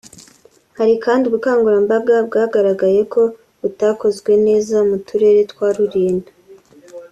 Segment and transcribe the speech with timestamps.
[0.77, 3.21] Hari kandi ubukangurambaga bwagaragaye ko
[3.61, 6.29] butakozwe neza mu turere twa Rulindo